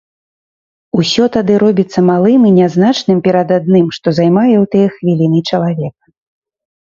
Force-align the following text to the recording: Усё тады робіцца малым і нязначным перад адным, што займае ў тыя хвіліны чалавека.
Усё 1.01 1.23
тады 1.35 1.57
робіцца 1.63 1.99
малым 2.11 2.41
і 2.51 2.53
нязначным 2.59 3.19
перад 3.27 3.47
адным, 3.59 3.85
што 3.99 4.07
займае 4.21 4.55
ў 4.55 4.65
тыя 4.73 4.87
хвіліны 4.95 5.39
чалавека. 5.49 6.05